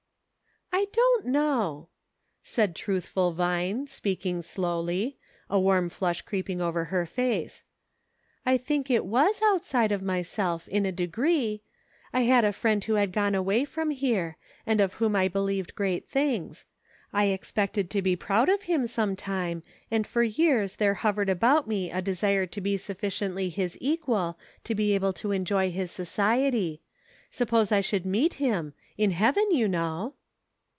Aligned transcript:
"I 0.73 0.85
don't 0.93 1.25
know," 1.27 1.89
said 2.41 2.75
truthful 2.77 3.33
Vine, 3.33 3.85
speaking 3.87 4.41
slowly, 4.41 5.17
a 5.49 5.59
warm 5.59 5.89
flush 5.89 6.21
creeping 6.23 6.59
over 6.61 6.85
her 6.85 7.05
face;" 7.05 7.63
I 8.47 8.57
think 8.57 8.89
it 8.89 9.05
was 9.05 9.41
outside 9.43 9.91
of 9.91 10.01
myself 10.01 10.67
in 10.69 10.85
a 10.85 10.91
degree. 10.91 11.61
I 12.13 12.21
had 12.21 12.41
254 12.41 12.47
EVOLUTION. 12.47 12.47
a 12.47 12.59
friend 12.61 12.83
who 12.85 13.01
had 13.01 13.11
gone 13.11 13.35
away 13.37 13.65
from 13.65 13.89
here, 13.91 14.37
and 14.65 14.79
of 14.81 14.93
whom 14.95 15.13
I 15.15 15.27
believed 15.27 15.75
great 15.75 16.07
things. 16.09 16.65
I 17.13 17.25
expected 17.25 17.89
to 17.91 18.01
be 18.01 18.15
proud 18.15 18.47
of 18.49 18.63
him 18.63 18.87
some 18.87 19.15
time, 19.17 19.63
and 19.91 20.07
for 20.07 20.23
years 20.23 20.77
there 20.77 20.95
hov 20.95 21.17
ered 21.17 21.29
about 21.29 21.67
me 21.67 21.91
a 21.91 22.01
desire 22.01 22.47
to 22.47 22.61
be 22.61 22.77
sufficiently 22.77 23.49
his 23.49 23.77
equal 23.81 24.39
to 24.63 24.73
be 24.73 24.95
able 24.95 25.13
to 25.13 25.31
enjoy 25.33 25.69
his 25.69 25.91
society; 25.91 26.81
suppose 27.29 27.71
I 27.73 27.81
should 27.81 28.05
meet 28.05 28.35
him— 28.35 28.73
in 28.97 29.11
heaven, 29.11 29.51
you 29.51 29.67
know." 29.67 30.15